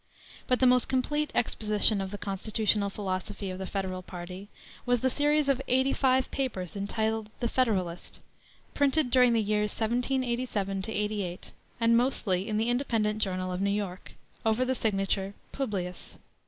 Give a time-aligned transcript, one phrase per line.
[0.47, 4.47] But the most complete exposition of the constitutional philosophy of the Federal party
[4.83, 8.19] was the series of eighty five papers entitled the Federalist,
[8.73, 14.13] printed during the years 1787 88, and mostly in the Independent Journal of New York,
[14.43, 16.17] over the signature "Publius."